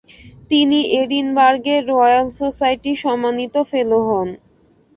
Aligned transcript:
তিনি 0.51 0.79
এডিনবার্গের 1.01 1.81
royal 1.91 2.27
society 2.39 2.91
সম্মানিত 3.03 3.55
ফেলো 3.71 3.99
হন। 4.07 4.27